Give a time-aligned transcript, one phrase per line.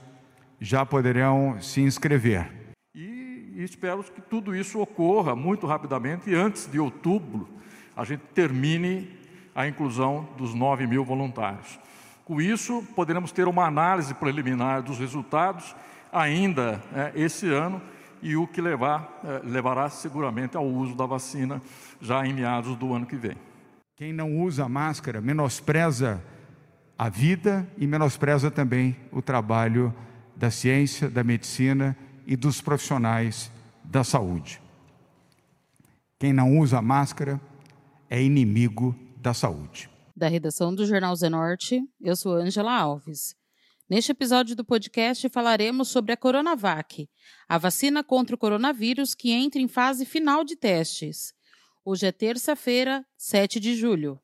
[0.59, 2.51] já poderão se inscrever.
[2.93, 7.47] E espero que tudo isso ocorra muito rapidamente e antes de outubro
[7.95, 9.09] a gente termine
[9.55, 11.79] a inclusão dos 9 mil voluntários.
[12.25, 15.73] Com isso, poderemos ter uma análise preliminar dos resultados
[16.11, 17.81] ainda é, esse ano
[18.21, 21.61] e o que levar, é, levará seguramente ao uso da vacina
[22.01, 23.46] já em meados do ano que vem.
[23.97, 26.23] Quem não usa máscara menospreza
[26.95, 29.91] a vida e menospreza também o trabalho
[30.35, 33.51] da ciência, da medicina e dos profissionais
[33.83, 34.61] da saúde.
[36.19, 37.41] Quem não usa máscara
[38.07, 39.89] é inimigo da saúde.
[40.15, 43.35] Da redação do Jornal Zenorte, eu sou Ângela Alves.
[43.89, 47.09] Neste episódio do podcast falaremos sobre a Coronavac,
[47.49, 51.35] a vacina contra o coronavírus que entra em fase final de testes.
[51.89, 54.19] Hoje é terça-feira, 7 de julho.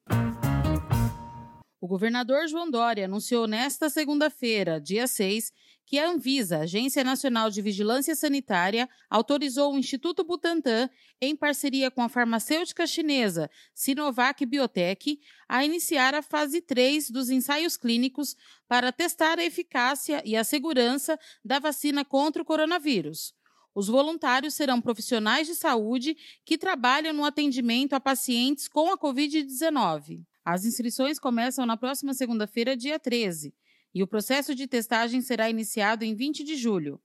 [1.79, 5.49] O governador João Dória anunciou nesta segunda-feira, dia 6,
[5.85, 10.89] que a Anvisa, Agência Nacional de Vigilância Sanitária, autorizou o Instituto Butantan,
[11.21, 15.17] em parceria com a farmacêutica chinesa Sinovac Biotech,
[15.47, 18.35] a iniciar a fase 3 dos ensaios clínicos
[18.67, 23.33] para testar a eficácia e a segurança da vacina contra o coronavírus.
[23.75, 30.23] Os voluntários serão profissionais de saúde que trabalham no atendimento a pacientes com a Covid-19.
[30.45, 33.53] As inscrições começam na próxima segunda-feira, dia 13,
[33.93, 37.01] e o processo de testagem será iniciado em 20 de julho.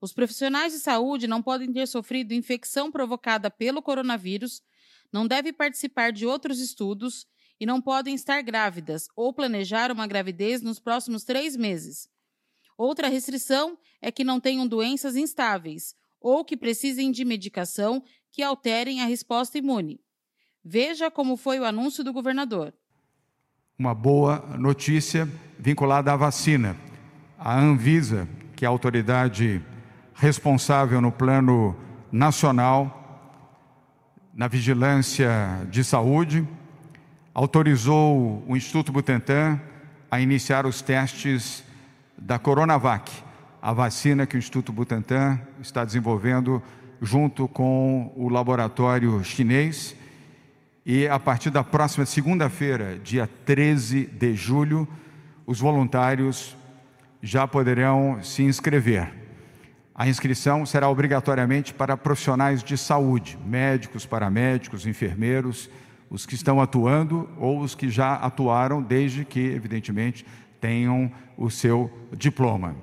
[0.00, 4.62] Os profissionais de saúde não podem ter sofrido infecção provocada pelo coronavírus,
[5.12, 7.26] não devem participar de outros estudos
[7.58, 12.08] e não podem estar grávidas ou planejar uma gravidez nos próximos três meses.
[12.76, 15.94] Outra restrição é que não tenham doenças instáveis
[16.24, 18.02] ou que precisem de medicação
[18.32, 20.00] que alterem a resposta imune.
[20.64, 22.72] Veja como foi o anúncio do governador.
[23.78, 26.74] Uma boa notícia vinculada à vacina.
[27.38, 28.26] A Anvisa,
[28.56, 29.62] que é a autoridade
[30.14, 31.76] responsável no plano
[32.10, 33.02] nacional
[34.32, 35.28] na vigilância
[35.70, 36.48] de saúde,
[37.34, 39.60] autorizou o Instituto Butantan
[40.10, 41.62] a iniciar os testes
[42.16, 43.12] da Coronavac,
[43.64, 46.62] a vacina que o Instituto Butantan está desenvolvendo
[47.00, 49.96] junto com o laboratório chinês.
[50.84, 54.86] E a partir da próxima segunda-feira, dia 13 de julho,
[55.46, 56.54] os voluntários
[57.22, 59.10] já poderão se inscrever.
[59.94, 65.70] A inscrição será obrigatoriamente para profissionais de saúde, médicos, paramédicos, enfermeiros,
[66.10, 70.26] os que estão atuando ou os que já atuaram, desde que, evidentemente,
[70.60, 72.76] tenham o seu diploma.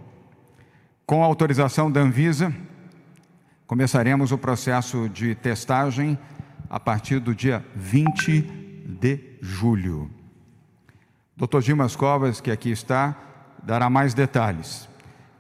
[1.12, 2.56] Com a autorização da Anvisa,
[3.68, 6.18] começaremos o processo de testagem
[6.70, 8.42] a partir do dia 20
[8.98, 10.10] de julho.
[11.36, 11.60] Dr.
[11.60, 13.14] Dimas Covas, que aqui está,
[13.62, 14.88] dará mais detalhes.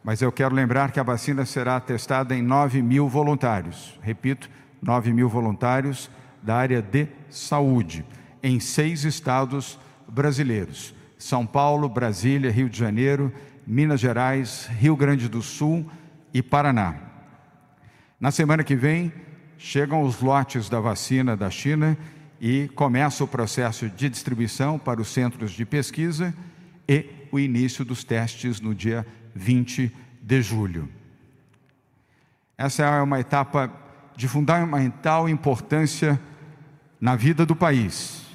[0.03, 3.97] Mas eu quero lembrar que a vacina será testada em 9 mil voluntários.
[4.01, 4.49] Repito,
[4.81, 6.11] 9 mil voluntários
[6.43, 8.03] da área de saúde,
[8.43, 13.31] em seis estados brasileiros: São Paulo, Brasília, Rio de Janeiro,
[13.71, 15.89] Minas Gerais, Rio Grande do Sul
[16.33, 16.93] e Paraná.
[18.19, 19.13] Na semana que vem,
[19.57, 21.97] chegam os lotes da vacina da China
[22.41, 26.35] e começa o processo de distribuição para os centros de pesquisa
[26.85, 29.89] e o início dos testes no dia 20
[30.21, 30.89] de julho.
[32.57, 33.72] Essa é uma etapa
[34.17, 36.19] de fundamental importância
[36.99, 38.25] na vida do país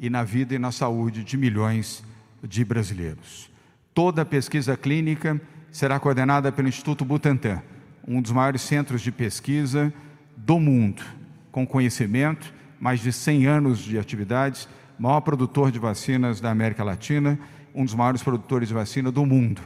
[0.00, 2.02] e na vida e na saúde de milhões
[2.42, 3.51] de brasileiros.
[3.94, 5.40] Toda a pesquisa clínica
[5.70, 7.62] será coordenada pelo Instituto Butantan,
[8.08, 9.92] um dos maiores centros de pesquisa
[10.36, 11.02] do mundo,
[11.50, 14.66] com conhecimento, mais de 100 anos de atividades,
[14.98, 17.38] maior produtor de vacinas da América Latina,
[17.74, 19.60] um dos maiores produtores de vacina do mundo.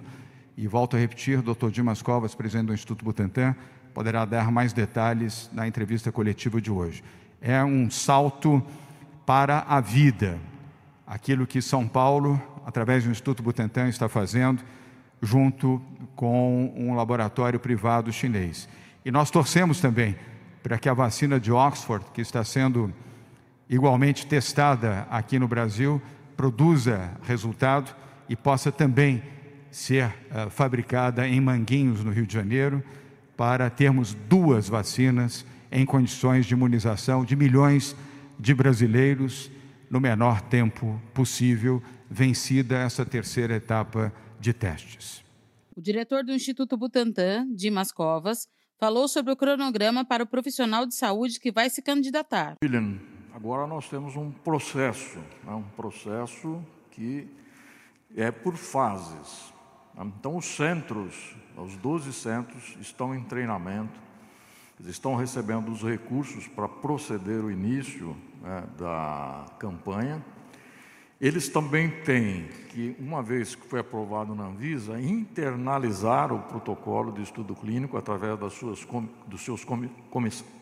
[0.56, 1.70] E volto a repetir, Dr.
[1.70, 3.54] Dimas Covas, presidente do Instituto Butantan,
[3.94, 7.04] poderá dar mais detalhes na entrevista coletiva de hoje.
[7.40, 8.62] É um salto
[9.24, 10.38] para a vida,
[11.06, 14.60] aquilo que São Paulo através do Instituto Butantan, está fazendo,
[15.22, 15.80] junto
[16.16, 18.68] com um laboratório privado chinês.
[19.04, 20.16] E nós torcemos também
[20.64, 22.92] para que a vacina de Oxford, que está sendo
[23.70, 26.02] igualmente testada aqui no Brasil,
[26.36, 27.94] produza resultado
[28.28, 29.22] e possa também
[29.70, 32.82] ser uh, fabricada em Manguinhos, no Rio de Janeiro,
[33.36, 37.94] para termos duas vacinas em condições de imunização de milhões
[38.40, 39.52] de brasileiros
[39.90, 45.24] no menor tempo possível, vencida essa terceira etapa de testes.
[45.76, 48.48] O diretor do Instituto Butantan, Dimas Covas,
[48.78, 52.54] falou sobre o cronograma para o profissional de saúde que vai se candidatar.
[52.62, 52.98] William,
[53.34, 57.28] agora nós temos um processo, né, um processo que
[58.14, 59.52] é por fases.
[59.98, 63.98] Então, os centros, os 12 centros, estão em treinamento,
[64.86, 70.22] estão recebendo os recursos para proceder o início né, da campanha.
[71.18, 77.22] Eles também têm que, uma vez que foi aprovado na Anvisa, internalizar o protocolo de
[77.22, 78.86] estudo clínico através das suas,
[79.26, 79.64] dos seus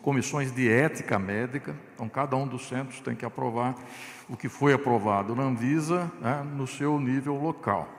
[0.01, 1.75] comissões de ética médica.
[1.93, 3.75] Então, cada um dos centros tem que aprovar
[4.29, 7.89] o que foi aprovado na Anvisa né, no seu nível local.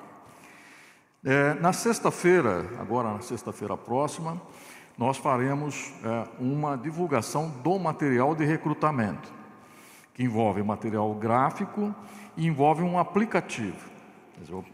[1.23, 4.41] É, na sexta-feira, agora na sexta-feira próxima,
[4.97, 9.31] nós faremos é, uma divulgação do material de recrutamento,
[10.17, 11.95] que envolve material gráfico
[12.39, 13.77] e envolve um aplicativo.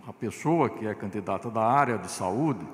[0.06, 2.64] A pessoa que é candidata da área de saúde,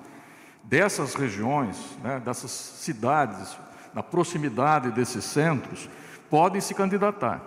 [0.63, 3.57] dessas regiões, né, dessas cidades,
[3.95, 5.89] na proximidade desses centros,
[6.29, 7.41] podem se candidatar.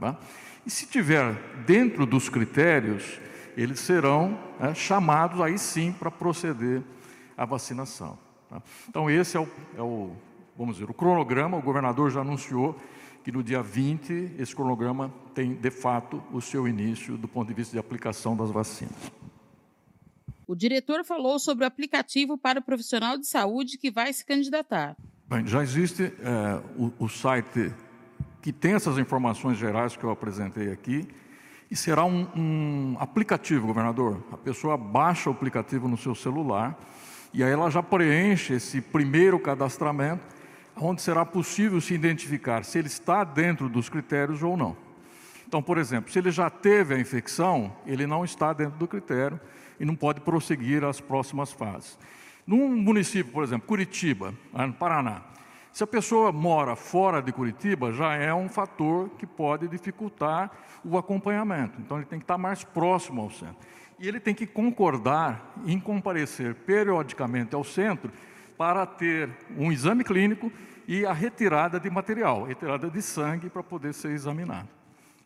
[0.00, 0.16] Tá?
[0.64, 1.34] E se tiver
[1.66, 3.20] dentro dos critérios,
[3.58, 6.82] eles serão né, chamados aí sim para proceder
[7.36, 8.18] à vacinação.
[8.48, 8.62] Tá?
[8.88, 10.12] Então, esse é o, é o,
[10.56, 11.58] vamos dizer, o cronograma.
[11.58, 12.74] O governador já anunciou
[13.26, 17.54] que no dia 20 esse cronograma tem, de fato, o seu início do ponto de
[17.54, 18.94] vista de aplicação das vacinas.
[20.46, 24.96] O diretor falou sobre o aplicativo para o profissional de saúde que vai se candidatar.
[25.28, 27.72] Bem, já existe é, o, o site
[28.40, 31.04] que tem essas informações gerais que eu apresentei aqui
[31.68, 34.22] e será um, um, aplicativo, governador.
[34.30, 36.78] A pessoa baixa o aplicativo no seu celular
[37.34, 40.35] e aí ela já preenche esse primeiro cadastramento,
[40.76, 44.76] onde será possível se identificar se ele está dentro dos critérios ou não.
[45.46, 49.40] Então, por exemplo, se ele já teve a infecção, ele não está dentro do critério
[49.78, 51.98] e não pode prosseguir às próximas fases.
[52.46, 55.22] Num município, por exemplo, Curitiba, no Paraná,
[55.72, 60.50] se a pessoa mora fora de Curitiba, já é um fator que pode dificultar
[60.84, 61.80] o acompanhamento.
[61.80, 63.56] Então, ele tem que estar mais próximo ao centro.
[63.98, 68.10] E ele tem que concordar em comparecer periodicamente ao centro
[68.56, 70.52] para ter um exame clínico
[70.88, 74.68] e a retirada de material, retirada de sangue para poder ser examinado.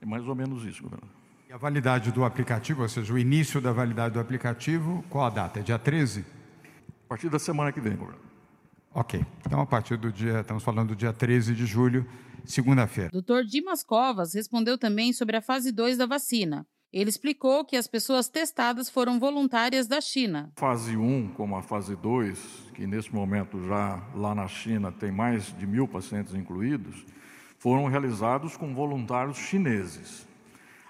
[0.00, 1.10] É mais ou menos isso, governador.
[1.48, 5.30] E a validade do aplicativo, ou seja, o início da validade do aplicativo, qual a
[5.30, 5.60] data?
[5.60, 6.24] É dia 13?
[7.04, 8.30] A partir da semana que vem, governador.
[8.94, 9.24] Ok.
[9.46, 12.06] Então, a partir do dia, estamos falando do dia 13 de julho,
[12.44, 13.10] segunda-feira.
[13.10, 16.66] Doutor Dimas Covas respondeu também sobre a fase 2 da vacina.
[16.92, 20.50] Ele explicou que as pessoas testadas foram voluntárias da China.
[20.56, 25.56] Fase 1, como a fase 2, que nesse momento já lá na China tem mais
[25.56, 27.06] de mil pacientes incluídos,
[27.58, 30.26] foram realizados com voluntários chineses.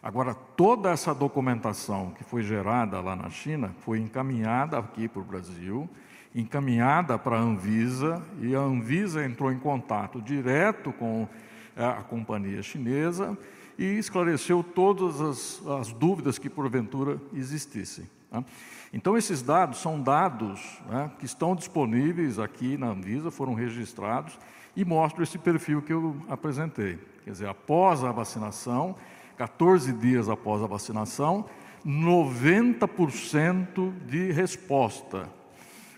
[0.03, 5.25] Agora, toda essa documentação que foi gerada lá na China foi encaminhada aqui para o
[5.25, 5.89] Brasil
[6.35, 11.29] encaminhada para a Anvisa e a Anvisa entrou em contato direto com
[11.77, 13.37] é, a companhia chinesa
[13.81, 18.05] e esclareceu todas as, as dúvidas que porventura existissem.
[18.31, 18.45] Tá?
[18.93, 24.39] Então, esses dados são dados né, que estão disponíveis aqui na Anvisa, foram registrados
[24.77, 26.99] e mostram esse perfil que eu apresentei.
[27.25, 28.95] Quer dizer, após a vacinação,
[29.39, 31.47] 14 dias após a vacinação,
[31.85, 35.41] 90% de resposta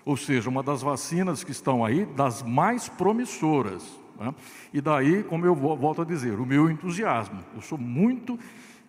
[0.05, 3.85] ou seja, uma das vacinas que estão aí, das mais promissoras.
[4.19, 4.35] Né?
[4.73, 7.43] E daí, como eu volto a dizer, o meu entusiasmo.
[7.55, 8.39] Eu sou muito,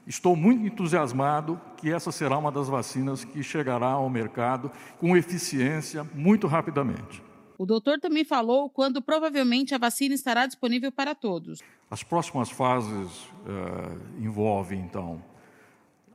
[0.07, 6.05] estou muito entusiasmado que essa será uma das vacinas que chegará ao mercado com eficiência
[6.13, 7.21] muito rapidamente.
[7.57, 11.61] O doutor também falou quando provavelmente a vacina estará disponível para todos.
[11.89, 15.23] As próximas fases eh, envolvem, então,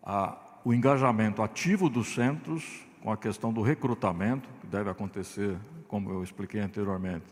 [0.02, 6.10] a, o engajamento ativo dos centros com a questão do recrutamento, que deve acontecer, como
[6.10, 7.24] eu expliquei anteriormente,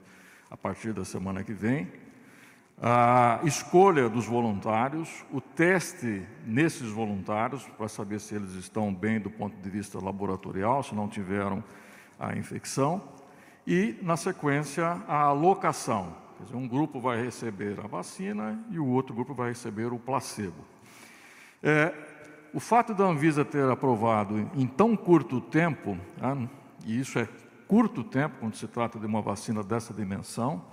[0.51, 1.89] a partir da semana que vem,
[2.81, 9.31] a escolha dos voluntários, o teste nesses voluntários para saber se eles estão bem do
[9.31, 11.65] ponto de vista laboratorial, se não tiveram
[12.19, 13.03] a infecção,
[13.67, 16.15] e, na sequência, a alocação.
[16.37, 19.99] Quer dizer, um grupo vai receber a vacina e o outro grupo vai receber o
[19.99, 20.65] placebo.
[21.63, 21.95] É,
[22.53, 26.49] o fato da Anvisa ter aprovado em tão curto tempo, né,
[26.85, 27.27] e isso é
[27.67, 30.65] curto tempo quando se trata de uma vacina dessa dimensão,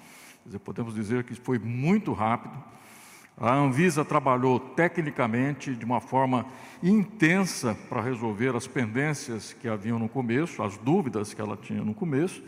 [0.46, 2.58] dizer, podemos dizer que foi muito rápido.
[3.38, 6.46] A Anvisa trabalhou tecnicamente de uma forma
[6.84, 11.94] intensa para resolver as pendências que haviam no começo, as dúvidas que ela tinha no
[11.94, 12.44] começo,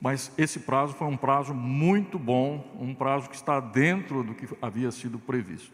[0.00, 4.46] mas esse prazo foi um prazo muito bom, um prazo que está dentro do que
[4.60, 5.72] havia sido previsto.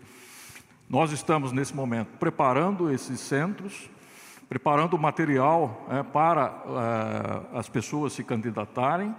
[0.89, 3.91] Nós estamos, nesse momento, preparando esses centros,
[4.49, 6.63] preparando o material é, para
[7.53, 9.15] é, as pessoas se candidatarem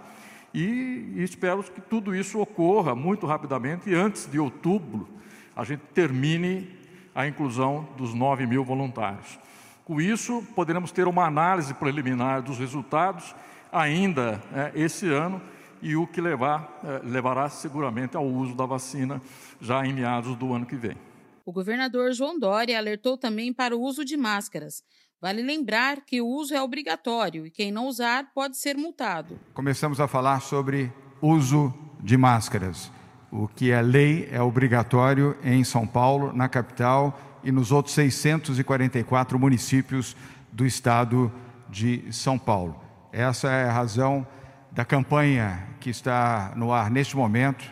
[0.54, 5.08] e, e espero que tudo isso ocorra muito rapidamente e antes de outubro
[5.54, 6.68] a gente termine
[7.14, 9.38] a inclusão dos 9 mil voluntários.
[9.84, 13.34] Com isso, poderemos ter uma análise preliminar dos resultados
[13.72, 15.40] ainda é, esse ano
[15.80, 19.20] e o que levar, é, levará seguramente ao uso da vacina
[19.60, 20.96] já em meados do ano que vem.
[21.44, 24.82] O governador João Dória alertou também para o uso de máscaras.
[25.20, 29.40] Vale lembrar que o uso é obrigatório e quem não usar pode ser multado.
[29.54, 30.92] Começamos a falar sobre
[31.22, 32.92] uso de máscaras.
[33.32, 39.38] O que é lei é obrigatório em São Paulo, na capital e nos outros 644
[39.38, 40.14] municípios
[40.52, 41.32] do estado
[41.68, 42.78] de São Paulo.
[43.10, 44.26] Essa é a razão
[44.70, 47.64] da campanha que está no ar neste momento,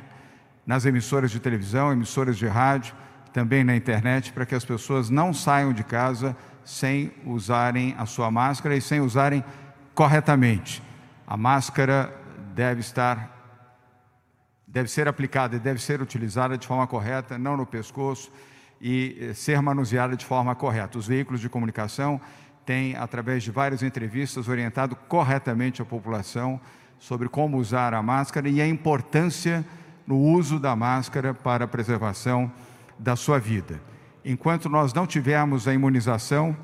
[0.66, 2.94] nas emissoras de televisão, emissoras de rádio,
[3.34, 6.34] também na internet, para que as pessoas não saiam de casa
[6.64, 9.44] sem usarem a sua máscara e sem usarem
[9.94, 10.82] corretamente.
[11.26, 12.12] A máscara
[12.54, 13.32] deve estar
[14.66, 18.28] deve ser aplicada e deve ser utilizada de forma correta, não no pescoço,
[18.80, 20.98] e eh, ser manuseada de forma correta.
[20.98, 22.20] Os veículos de comunicação
[22.66, 26.60] têm, através de várias entrevistas, orientado corretamente a população
[26.98, 29.64] sobre como usar a máscara e a importância
[30.04, 32.50] no uso da máscara para a preservação
[32.98, 33.80] da sua vida.
[34.24, 36.56] Enquanto nós não tivermos a imunização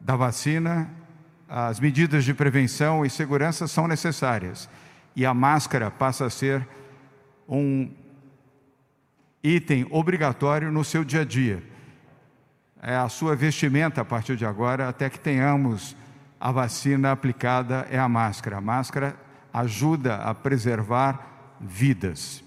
[0.00, 0.90] da vacina,
[1.48, 4.68] as medidas de prevenção e segurança são necessárias
[5.14, 6.66] e a máscara passa a ser
[7.48, 7.90] um
[9.42, 11.62] item obrigatório no seu dia a dia.
[12.82, 15.96] É a sua vestimenta a partir de agora, até que tenhamos
[16.40, 18.58] a vacina aplicada, é a máscara.
[18.58, 19.16] A máscara
[19.52, 22.44] ajuda a preservar vidas.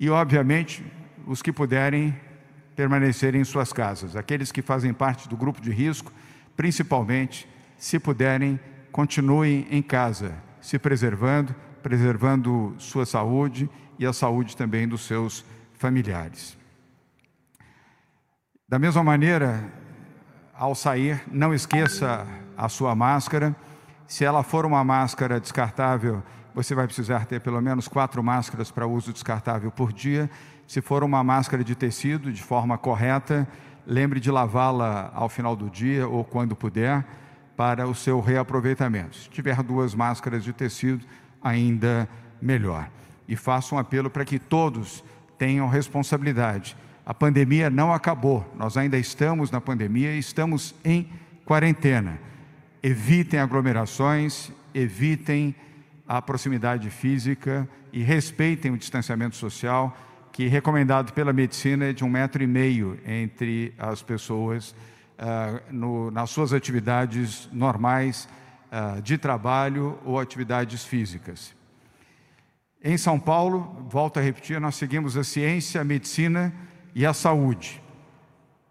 [0.00, 0.84] E, obviamente,
[1.26, 2.18] os que puderem
[2.78, 6.12] permanecer em suas casas, aqueles que fazem parte do grupo de risco,
[6.56, 8.60] principalmente, se puderem,
[8.92, 13.68] continuem em casa, se preservando, preservando sua saúde
[13.98, 15.44] e a saúde também dos seus
[15.74, 16.56] familiares.
[18.68, 19.60] Da mesma maneira,
[20.54, 23.56] ao sair, não esqueça a sua máscara.
[24.06, 26.22] Se ela for uma máscara descartável,
[26.54, 30.30] você vai precisar ter pelo menos quatro máscaras para uso descartável por dia.
[30.68, 33.48] Se for uma máscara de tecido, de forma correta,
[33.84, 37.04] lembre de lavá-la ao final do dia ou quando puder,
[37.56, 39.16] para o seu reaproveitamento.
[39.16, 41.04] Se tiver duas máscaras de tecido,
[41.42, 42.08] ainda
[42.40, 42.88] melhor
[43.28, 45.04] e faço um apelo para que todos
[45.36, 46.76] tenham responsabilidade.
[47.04, 51.08] A pandemia não acabou, nós ainda estamos na pandemia e estamos em
[51.44, 52.18] quarentena.
[52.82, 55.54] Evitem aglomerações, evitem
[56.06, 59.96] a proximidade física e respeitem o distanciamento social,
[60.38, 64.70] que recomendado pela medicina é de um metro e meio entre as pessoas
[65.18, 68.28] uh, no, nas suas atividades normais
[68.70, 71.52] uh, de trabalho ou atividades físicas.
[72.80, 76.54] Em São Paulo, volto a repetir, nós seguimos a ciência, a medicina
[76.94, 77.82] e a saúde.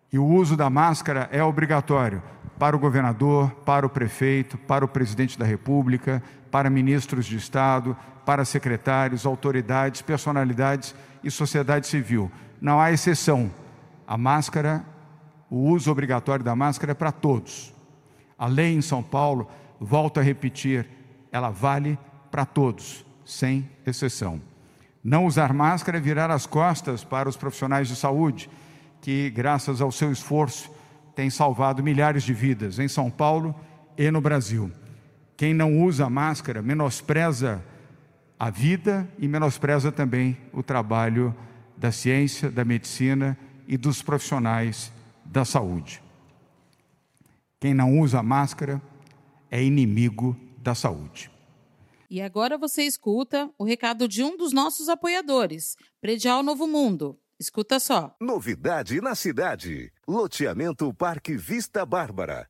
[0.10, 2.24] E o uso da máscara é obrigatório
[2.58, 6.24] para o governador, para o prefeito, para o presidente da República,
[6.58, 7.96] para ministros de Estado,
[8.26, 12.32] para secretários, autoridades, personalidades e sociedade civil.
[12.60, 13.52] Não há exceção.
[14.08, 14.84] A máscara,
[15.52, 17.72] o uso obrigatório da máscara é para todos.
[18.36, 19.48] A lei em São Paulo,
[19.80, 20.90] volto a repetir,
[21.32, 21.96] ela vale
[22.32, 24.42] para todos sem exceção.
[25.04, 28.50] Não usar máscara é virar as costas para os profissionais de saúde,
[29.00, 30.72] que, graças ao seu esforço,
[31.14, 33.54] têm salvado milhares de vidas em São Paulo
[33.96, 34.72] e no Brasil.
[35.38, 37.64] Quem não usa máscara menospreza
[38.40, 41.36] a vida e menospreza também o trabalho
[41.78, 44.92] da ciência, da medicina e dos profissionais
[45.24, 46.02] da saúde.
[47.60, 48.82] Quem não usa máscara
[49.50, 51.32] é inimigo da saúde.
[52.10, 57.20] E agora você escuta o recado de um dos nossos apoiadores, Predial Novo Mundo.
[57.40, 58.16] Escuta só.
[58.20, 59.92] Novidade na cidade.
[60.08, 62.50] Loteamento Parque Vista Bárbara.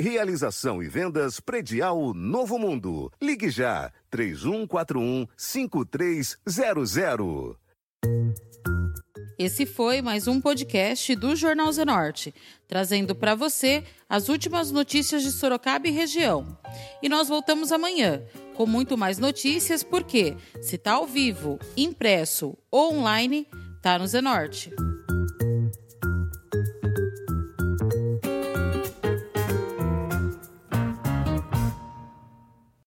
[0.00, 3.10] Realização e vendas predial Novo Mundo.
[3.20, 7.56] Ligue já 3141 5300.
[9.36, 12.32] Esse foi mais um podcast do Jornal Zenorte,
[12.68, 16.56] trazendo para você as últimas notícias de Sorocaba e região.
[17.02, 18.22] E nós voltamos amanhã
[18.54, 23.48] com muito mais notícias, porque se está ao vivo, impresso ou online,
[23.80, 24.72] Tá no Zenorte.